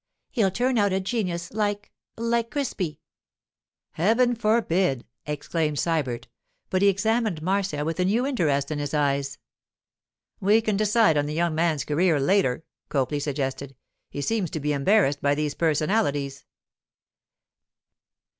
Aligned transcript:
He'll 0.31 0.49
turn 0.49 0.79
out 0.79 0.91
a 0.93 0.99
genius 0.99 1.53
like—like 1.53 2.49
Crispi.' 2.49 2.97
'Heaven 3.91 4.33
forbid!' 4.33 5.05
exclaimed 5.27 5.77
Sybert, 5.77 6.27
but 6.71 6.81
he 6.81 6.87
examined 6.87 7.43
Marcia 7.43 7.85
with 7.85 7.99
a 7.99 8.05
new 8.05 8.25
interest 8.25 8.71
in 8.71 8.79
his 8.79 8.95
eyes. 8.95 9.37
'We 10.39 10.61
can 10.61 10.75
decide 10.75 11.17
on 11.17 11.27
the 11.27 11.35
young 11.35 11.53
man's 11.53 11.85
career 11.85 12.19
later,' 12.19 12.63
Copley 12.89 13.19
suggested. 13.19 13.75
'He 14.09 14.21
seems 14.21 14.49
to 14.49 14.59
be 14.59 14.73
embarrassed 14.73 15.21
by 15.21 15.35
these 15.35 15.53
personalities. 15.53 16.45